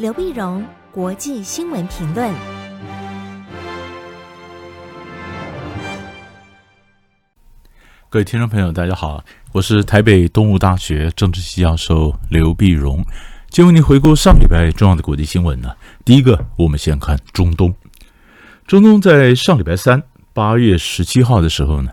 [0.00, 2.32] 刘碧荣，国际新闻评论。
[8.08, 13.04] 各位听众朋友，大家好，我是台北东吴大学政治系教授刘碧荣。
[13.50, 15.74] 今为您回顾上礼拜重要的国际新闻呢。
[16.02, 17.74] 第一个，我们先看中东。
[18.66, 21.92] 中东在上礼拜三，八月十七号的时候呢，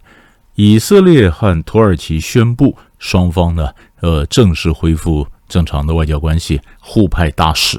[0.55, 7.77] 以色列和土耳其宣布双方呢，呃，正式恢复正常的外交关系，互派大使。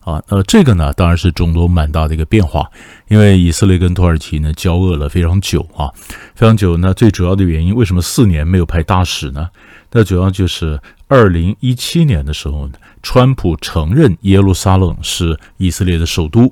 [0.00, 2.70] 啊，呃，这个呢，当然是中东蛮大的一个变化，
[3.08, 5.90] 因为以色列跟土耳其呢交恶了非常久啊，
[6.34, 6.76] 非常久。
[6.78, 9.48] 那最主要的原因，为什么四年没有派大使呢？
[9.92, 16.50] 那主要就是二零一七年的时候呢，川普承认耶路撒冷是以色列的首都，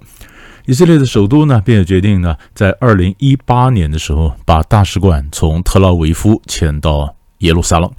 [0.67, 7.91] 以色列的首都呢，并且决定呢，在二零一八年的时候把大使馆从特拉维夫迁到耶路撒冷。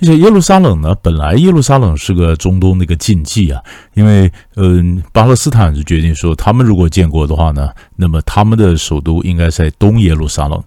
[0.00, 3.60] 而且耶路撒冷呢，本来耶路撒冷是个中东的一个禁忌啊，
[3.94, 10.62] 因为嗯，巴勒斯坦就决定说，他们如果建国的话呢，那么他们的首都应该在东耶路撒冷。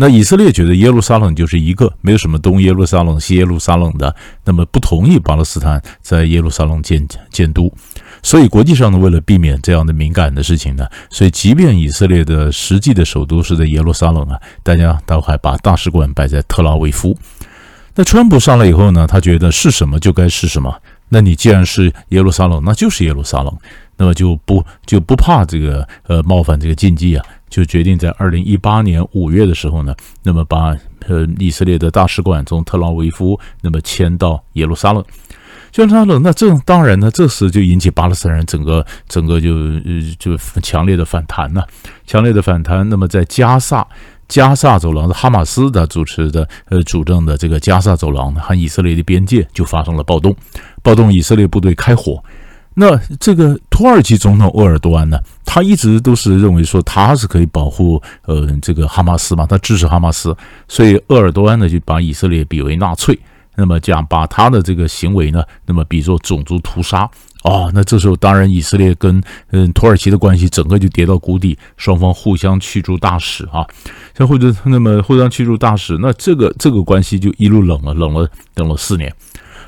[0.00, 7.72] 那以色列觉得耶路撒冷就是一个，没有什么东耶路撒冷、西耶路撒冷的，那么不同意巴勒斯坦在耶路撒冷建建都。
[8.22, 17.16] 所以国际上呢，为了避免这样的敏感的事情呢，所以即便以色列的实际的首都是在耶路撒冷啊，大家都还把大使馆摆在特拉维夫。
[17.94, 20.72] 那川普上来以后呢，他觉得是什么就该是什么。
[21.08, 23.56] 那你既然是耶路撒冷，那就是耶路撒冷，
[23.96, 30.76] 那么就不就不怕这个呃冒犯这个禁忌啊，就决定在二零一八年五月的时候呢，那么把
[31.08, 35.02] 呃以色列的大使馆从特拉维夫那么迁到耶路撒冷。
[35.76, 41.62] 耶路撒冷，那这当然呢，这时就引起巴勒斯坦人整个整个就呃就强烈的反弹呐，
[42.06, 42.88] 强烈的反弹。
[42.88, 43.84] 那么在加萨。
[44.28, 50.36] 加萨走廊的哈马斯的主持的呃主政的这个加萨走廊和以色列的边界就发生了暴动，
[50.82, 52.22] 暴动以色列部队开火。
[52.74, 60.36] 那这个土耳其总统鄂尔多安呢，他一直都是认为说他是可以保护呃这个哈马斯嘛，他支持哈马斯，
[60.68, 63.18] 所以鄂尔多安呢就把以色列比为纳粹，
[63.56, 67.10] 那么这样把他的这个行为呢，那么比作种族屠杀。
[67.48, 69.22] 哦，那这时候当然以色列跟
[69.52, 73.66] 嗯土耳其的关系整个就跌到谷底，双方互相驱逐大使啊，
[74.14, 79.10] 像或者那么互相驱逐大使，那这个这个关系就一路冷了，冷了等了四年。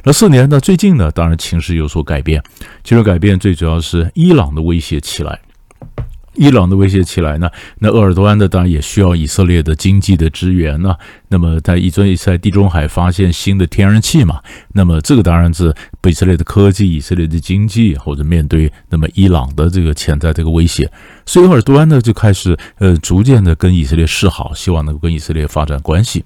[0.05, 2.43] 那四年呢，最近呢，当然情势有所改变，
[2.85, 5.41] 情势改变最主要是伊朗的威胁起来。
[6.35, 10.95] 伊朗的威胁起来呢，那鄂尔多安呢，当然也需要以色列的经济的支援呢。
[11.29, 14.41] 那么在以色列在地中海发现新的天然气嘛，
[14.73, 15.75] 那么这个当然是
[16.05, 20.91] 以色列的科技、以色列的经济，或者面对那么伊朗的这个潜在这个威胁，
[21.27, 26.25] 所以鄂尔多安呢就开始呃逐渐的跟以色列示好，希望能够跟以色列发展关系。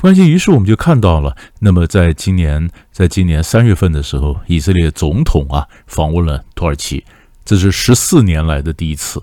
[0.00, 7.04] 关系，于是我们就看到了，那么在今年在今年三月份的时候，以色列总统啊访问了土耳其，
[7.44, 9.22] 这是十四年来的第一次。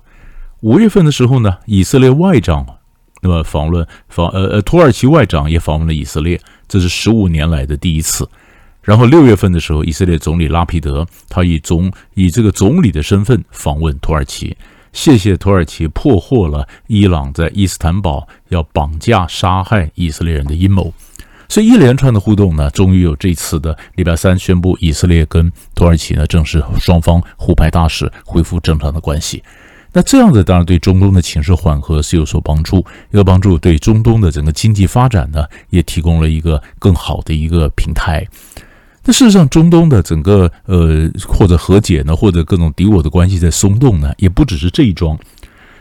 [0.62, 2.66] 五月份的时候呢，以色列外长
[3.22, 8.30] 那么访问访呃呃土耳其外长也访问了以色列，这是十五年来的第一次。
[8.82, 14.58] 然后六月份的时候，以色列总理拉皮德他以总以这个总理的身份访问土耳其，
[14.92, 20.94] 谢谢土耳其破获了伊朗在伊斯坦堡要绑架杀害以色列人的阴谋。
[21.48, 29.42] 所以一连串的互动呢，终于有这次的礼拜三宣布以色列跟土耳其呢正式双方互派大使，恢复正常的关系。
[29.92, 38.26] 那这样子当然对中东的情势缓和是有所帮助，有帮助，对中东的整个经济发展呢，也提供了一个更好的一个平台。
[39.06, 45.18] 那事实上，中东的整个呃或者和解呢，或者各种敌我的关系在松动呢，也不只是这一桩。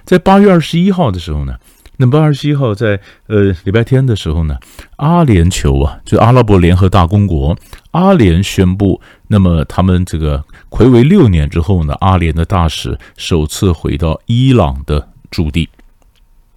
[0.04, 1.54] 在八月二十一号的时候呢。
[2.00, 4.56] 那么二十一号在呃礼拜天的时候呢，
[4.98, 7.58] 阿联酋啊，就阿拉伯联合大公国，
[7.92, 15.68] 阿联宣布，那么他们这个睽违六年之后呢，阿联的大使首次回到伊朗的驻地。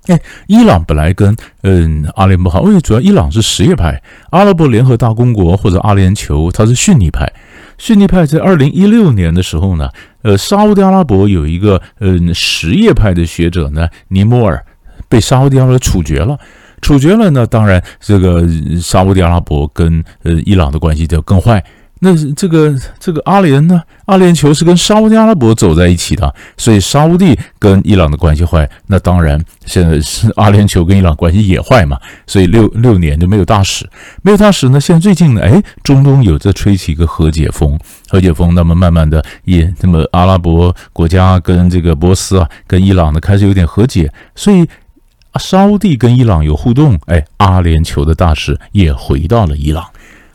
[0.07, 7.31] 哎，伊朗本来跟嗯阿联不好，因为主要伊朗是什叶派，阿拉伯联合大公国或者阿联酋它是逊尼派，
[7.77, 9.89] 逊尼派在二零一六年的时候呢，
[10.23, 14.65] 呃沙乌地阿拉伯有一个嗯什叶派的学者呢尼摩尔。
[15.09, 16.39] 被沙乌地阿拉伯处决了，
[16.81, 18.45] 处决了呢，当然，这个
[18.81, 21.63] 沙乌地阿拉伯跟呃伊朗的关系就更坏。
[22.03, 31.95] 那这个这个阿联呢，阿联酋是跟沙乌地阿拉伯走在一起的，所以沙乌地跟伊朗的关系坏，那当然现在是阿联酋跟伊朗关系也坏嘛。
[32.25, 33.87] 所以六六年就没有大使，
[34.23, 34.81] 没有大使呢。
[34.81, 37.77] 现在最近呢，哎，中东有在吹起一个和解风，
[38.09, 38.55] 和解风。
[38.55, 44.67] 那么慢慢的也，那么阿拉伯国家跟这个波斯啊，跟伊朗呢开始有点和解，所以。
[45.31, 49.85] 啊沙乌地跟伊朗有互动，哎，阿联酋的大使也回到了伊朗，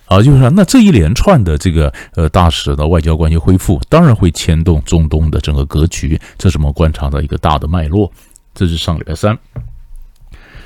[0.06, 8.10] 啊，就是说，那这一连串的这个呃大使的外交关系恢复，当然会牵动中东的整个格局，这是我们观察到一个大的脉络。
[8.54, 9.38] 这是上礼拜三。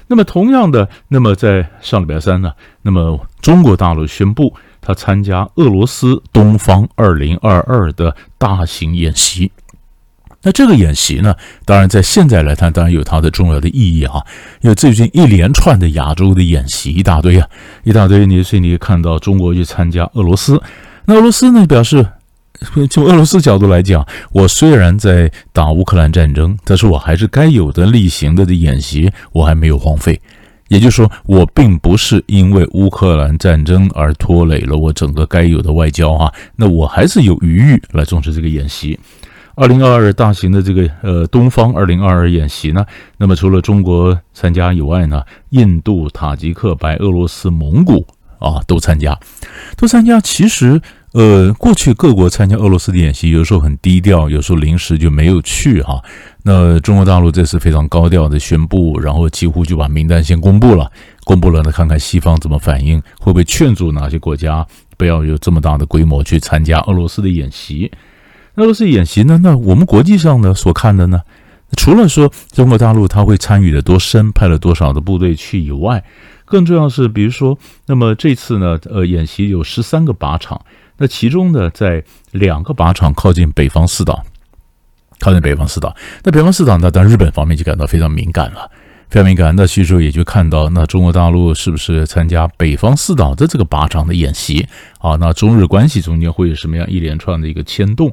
[0.06, 9.50] 那么同样的，那么在上礼拜三呢，那么中国大陆宣布他参加俄罗斯东方二零二二的大型演习。
[10.42, 11.34] 那这个演习呢，
[11.66, 14.24] 当然在现在来看，当然有它的重要的意义啊，
[14.62, 17.46] 因为最近一连串的亚洲的演习一大堆啊，
[17.84, 20.62] 一大堆，你所以你看到中国去参加俄罗斯，
[21.04, 22.06] 那俄罗斯呢表示，
[22.88, 30.18] 从俄罗斯角度来讲，我虽然在打乌克兰战争，但是我还是该有的例行的的演习，我还没有荒废，
[30.68, 38.98] 也就是说，我并不是因为乌克兰战争而拖累了我整个该有的外交啊，那我还是有余裕来重视这个演习。
[39.60, 42.82] 二零二二大型的这个呃东方二零二二演习呢，
[43.18, 48.06] 那么除了中国参加以外呢，印度、塔吉克、白俄罗斯、蒙古
[48.38, 49.20] 啊都参加，
[49.76, 50.18] 都参加。
[50.18, 50.80] 其实
[51.12, 56.02] 呃，过去各国参加俄罗斯的演习，有时候很低调，有时候临时就没有去哈。
[56.42, 60.90] 那中国大陆这次非常高调的宣布，然后几乎就把名单先公布了，
[61.24, 64.66] 公布了呢，看看西方怎么反应，会不会劝阻哪些国家
[64.96, 67.92] 不要有这么大的规模去参加俄罗斯的演习。
[68.56, 69.40] 俄罗斯演习呢？
[69.42, 71.20] 那我们国际上呢所看的呢，
[71.76, 76.04] 除了说中国大陆它会参与的多深，派了多少的部队去以外，
[76.44, 77.56] 更重要是，比如说，
[77.86, 80.60] 那么这次呢，呃，演习有十三个靶场，
[80.98, 82.02] 那其中呢，在
[82.32, 84.24] 两个靶场靠近北方四岛，
[85.20, 85.94] 靠近北方四岛。
[86.24, 88.68] 那北方四岛呢，当日本方面就感到非常敏感了，
[89.08, 89.54] 非常敏感。
[89.54, 94.66] 那其实也就看到，那中国大陆是不是参加北方四岛的这个靶场的演习
[94.98, 95.16] 啊？
[95.20, 98.12] 那中日关系中间会有什么样一连串的一个牵动？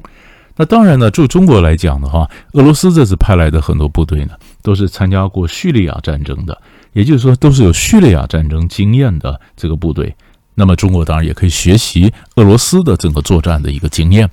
[0.58, 6.60] 那当然呢，就中国来讲的话，俄罗斯这次派来的很多部队呢，都是参加过叙利亚战争的，
[6.92, 10.14] 也就是说，都是有叙利亚战争经验的这个部队。
[10.56, 14.28] 那么中国当然也可以学习俄罗斯的整个作战的一个经验。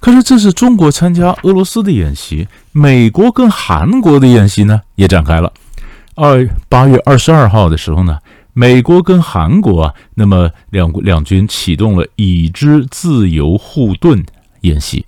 [0.00, 5.52] 可是这是中国参加俄罗斯的演习，美国跟韩国的演习呢也展开了。
[6.16, 8.18] 二八月二十二号的时候呢，
[8.54, 14.24] 美国跟韩国啊，那么两两军启动了已知自由护盾
[14.62, 15.06] 演习。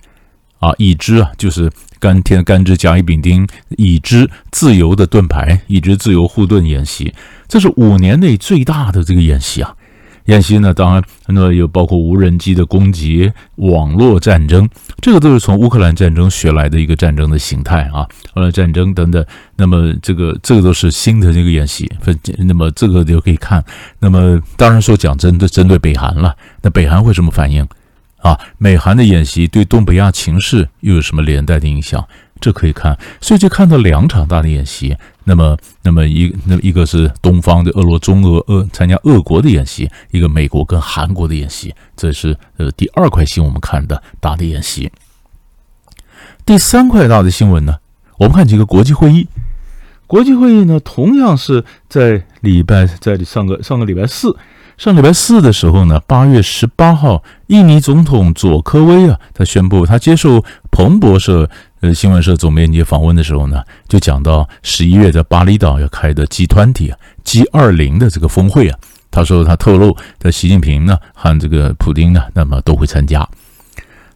[0.61, 1.69] 啊，已知啊，就是
[1.99, 7.13] 甘天甘之甲乙丙丁，已知自由的盾牌，已知自由护盾演习，
[7.49, 9.75] 这是五年内最大的这个演习啊。
[10.27, 14.69] 演习呢，当然那有包括无人机的攻击、网络战争，
[15.01, 18.07] 这个都是从乌克兰战争学来的一个战争的形态啊。
[18.33, 19.25] 后来战争等等，
[19.57, 21.91] 那么这个这个都是新的这个演习。
[22.39, 23.65] 那么这个就可以看。
[23.99, 27.67] 那么当然说讲针对针对北韩了，那北韩会什么反应？
[28.23, 32.07] 啊，美韩的演习对东北亚情势又有什么连带的影响？
[32.41, 34.97] 这可以看，所以就看到两场大的演习。
[35.25, 41.75] 那么，那么一那么一个是东方的俄罗中俄俄参加俄国的演习，一个美国跟韩国的演习。
[41.95, 44.91] 这是呃第二块新闻我们看的大的演习。
[46.47, 47.77] 第三块大的新闻呢，
[48.17, 49.29] 我们看几个国际会议。
[50.07, 54.35] 国际会议呢，同样是在礼拜在上个上个礼拜四。
[54.79, 61.51] 上礼拜四的时候呢，八月十八号，印尼总统佐科威啊，他宣布他接受彭博社
[61.81, 68.79] 呃新闻社总编辑访问的时候呢，就讲到十一月在巴厘岛要开的 G20 啊，G 二零的这个峰会啊，
[69.11, 73.29] 他说他透露，在习近平呢和这个普丁呢，那么都会参加。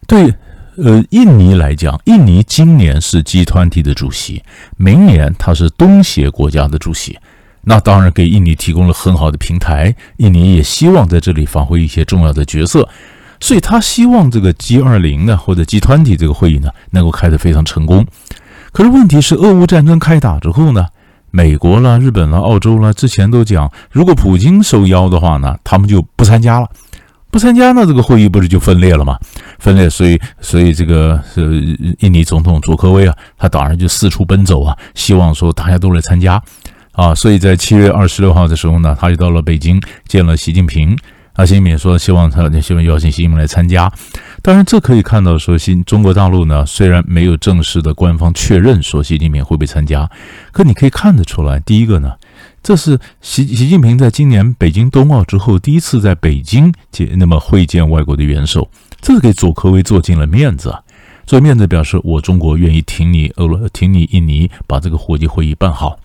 [0.07, 0.33] 对，
[0.77, 4.41] 呃，印尼来讲，印尼今年是 G20 的主席，
[4.77, 7.19] 明年他是东协国家的主席。
[7.67, 12.87] 那当然给印尼提供了很好的平台，印尼也希望在这里发挥一些重要的角色，
[13.39, 18.05] 所以他希望这个 G20 呢，或者 G 团体这个会议呢，能够开得非常成功。
[18.71, 20.85] 可是问题是，俄乌战争开打之后呢，
[21.31, 26.69] 美国啦、日本啦、澳洲啦，之前都讲，如果普京受邀的话呢，他们就不参加了，
[27.31, 29.17] 不参加，那这个会议不是就分裂了吗？
[29.59, 36.41] 分裂，所以，所以这个是印尼总统佐科威啊，他当然就四处奔走啊，希望说大家都来参加。
[36.91, 40.97] 啊，所以在七月二十六号的时候呢，他就到了北京见了习近平。
[41.35, 43.91] 啊，习近平说希望他希望邀请习近平来参加。
[44.41, 50.09] 当然，这可以看到说，新中国大陆呢，虽然没有正式的官方确认说习近平会不会参加，
[50.53, 52.13] 可你可以看得出来，第一个呢，
[52.63, 58.69] 这是习习近平在今年北京冬奥之后第一次在北京见那么会见外国的元首，
[59.01, 60.73] 这给佐科威做尽了面子，
[61.25, 65.99] 做面子表示我中国愿意挺你俄罗挺你印尼把这个国际会议办好。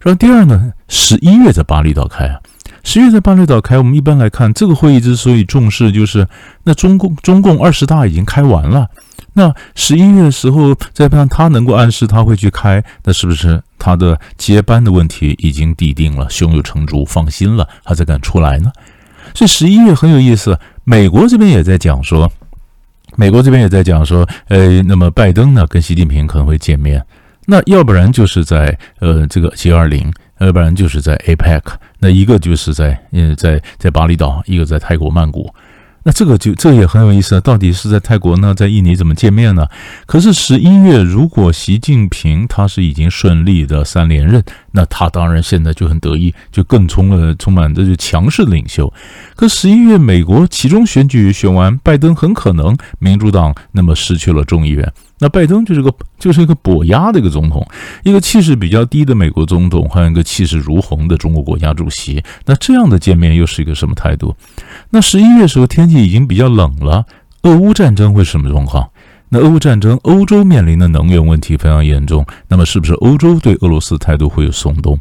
[0.00, 2.40] 然后第二呢，十一月在巴厘岛开啊，
[2.84, 3.76] 十月在巴厘岛开。
[3.78, 6.28] 我们一般来看，这个会议之所以重视，就是
[6.62, 8.86] 那中共中共二十大已经开完了，
[9.32, 18.70] 那十一月的时候再看他能够暗示他会去开，那是不是他的接班的问题已经底定了，胸有成竹，放心了，他才敢出来呢？
[19.34, 22.30] 所以十一月很有意思，美国这边也在讲说，
[23.16, 27.04] 美国这边也在讲说，呃，那么拜登呢跟习近平可能会见面，
[27.46, 30.12] 那要不然就是在呃这个 G20，
[30.44, 31.62] 要不然就是在 APEC，
[31.98, 35.52] 那一个就是在呃在在巴厘岛，一个在泰国曼谷。
[36.06, 39.66] 那这个就这也很有意思啊，到底是在泰国呢，在印尼怎么见面呢？
[40.04, 48.92] 可是十一月，如果习近平他是已经顺利的三连任，那他当然现在就很得意，就更充了充满这就强势的领袖。
[49.34, 54.92] 可十一月美国其中选举选完，拜登很可能民主党那么失去了众议员。
[55.24, 57.66] 那拜登就是个就是一个跛鸭的一个总统，
[58.02, 62.22] 一个气势比较低的美国总统，还有一个气势如虹的中国国家主席。
[62.44, 64.36] 那这样的见面又是一个什么态度？
[64.90, 67.06] 那十一月时候天气已经比较冷了，
[67.44, 68.86] 俄乌战争会是什么状况？
[69.30, 75.00] 那俄乌战争，欧洲面临的能源问题非常严重，那么是不是欧洲对俄罗斯态度会有松动？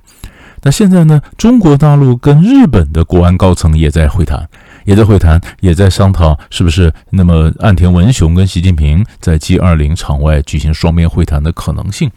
[0.62, 1.22] 那现在呢？
[1.38, 4.48] 中国大陆跟日本的国安高层也在会谈。
[4.86, 12.12] 也在会谈，也在商讨，是不是那么岸田文雄跟习近平在 G20 场外举行双边会谈的可能性。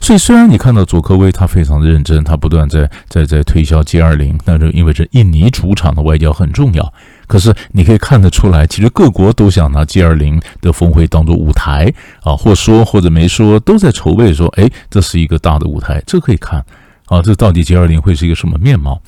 [0.00, 6.92] 所以，虽然你看到佐科威他非常的认真，他不断在在在推销 G20，但是因为这印尼主场的外交很重要。
[7.28, 16.64] 可是你可以看得出来，其实各国都想拿 G20 的峰会当做舞台啊，或说或者没说，都在筹备说，哎，这是一个大的舞台，这可以看
[17.06, 19.00] 啊，这到底 G20 会是一个什么面貌？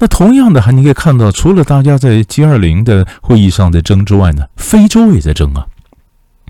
[0.00, 5.66] 那同样的，还你可以看到，除了大家在 G20 的会议上在争之外呢，非洲也在争啊。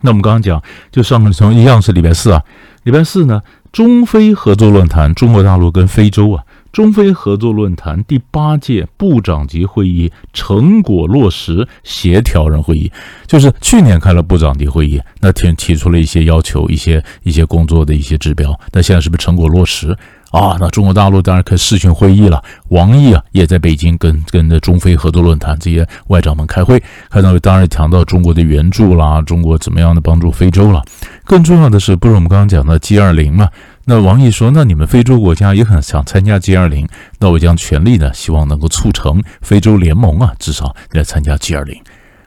[0.02, 2.42] 那我们刚刚讲，就上个从一样是礼拜四啊，
[2.84, 3.42] 礼拜四呢，
[3.72, 12.90] 中非合作论坛，中国大陆跟非洲啊，中非合作论坛第八届部长级会议成果落实协调人会议，
[13.26, 19.94] 就是去年开了部长级会议，那提提出了一些要求，一些一些工作的一些指标，那现在是不是成果落实？
[20.30, 22.42] 啊，那中国大陆当然可以视讯会议了。
[22.68, 30.82] 王毅啊，也在北京跟跟着中非合作论坛这些外长们开会，看到当然谈到中国的援助啦，中国怎么样的帮助非洲了。
[31.24, 33.48] 更重要的是，不是我们刚刚讲的 G20 嘛？
[33.86, 36.86] 那王毅说，那你们非洲国家也很想参加 G20，
[37.18, 41.78] 那我将全力的希望能够促成非洲联盟啊，至少来参加 G20。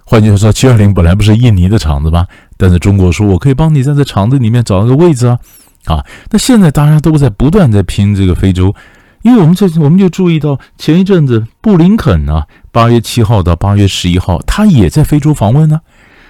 [0.03, 2.27] 换句话说，G20 本来不是印尼的场子吗？
[2.57, 5.39] 但是中国说我可以帮你在这场子里面找一个位置啊。
[5.85, 8.73] 啊，那现在大家都在不断在拼这个非洲，
[9.21, 15.81] 因为我们这我们就注意到前一阵子布林肯呢，八月七号到八月十一号，他也在非洲访问呢。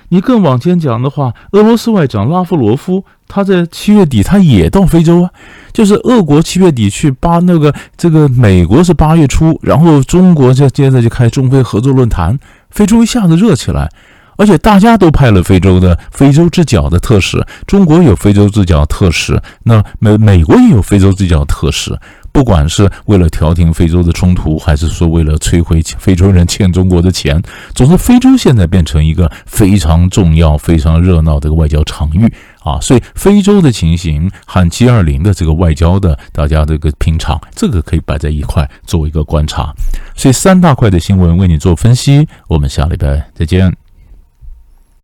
[0.09, 5.29] 你更往前讲的话，俄罗斯外长拉夫罗夫他在七月底他也到非洲啊，
[5.71, 12.37] 就是俄国七月底去八那个这个美国是八月初，然后中国就接着就开中非合作论坛，
[12.69, 13.89] 非洲一下子热起来。
[14.37, 21.97] 而且大家都派了非洲的非洲之角的特使，中国有非洲之角特使，那美美国也有非洲之角特使。
[22.31, 27.39] 不管是为了调停非洲的冲突，还是说为了摧毁非洲人欠中国的钱，
[27.75, 32.25] 总之非洲现在变成一个非常重要、非常热闹的一个外交场域
[32.63, 32.79] 啊。
[32.81, 39.71] 所以非洲的情形和 G20 的这个外交的大家这个拼场，这个可以摆在一块作为一个观察。
[40.15, 43.82] 所以三大块的新闻为你做分析，我们下礼拜再见。